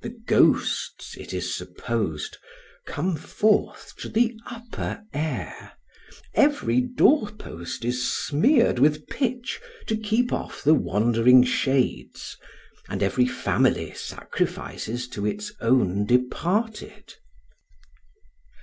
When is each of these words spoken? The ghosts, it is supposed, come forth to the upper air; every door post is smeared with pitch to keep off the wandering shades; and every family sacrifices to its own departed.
The 0.00 0.08
ghosts, 0.26 1.14
it 1.18 1.34
is 1.34 1.54
supposed, 1.54 2.38
come 2.86 3.16
forth 3.16 3.92
to 3.98 4.08
the 4.08 4.34
upper 4.46 5.02
air; 5.12 5.72
every 6.32 6.80
door 6.80 7.30
post 7.32 7.84
is 7.84 8.10
smeared 8.10 8.78
with 8.78 9.06
pitch 9.08 9.60
to 9.86 9.94
keep 9.98 10.32
off 10.32 10.62
the 10.64 10.72
wandering 10.72 11.42
shades; 11.44 12.38
and 12.88 13.02
every 13.02 13.26
family 13.26 13.92
sacrifices 13.92 15.06
to 15.08 15.26
its 15.26 15.52
own 15.60 16.06
departed. 16.06 17.16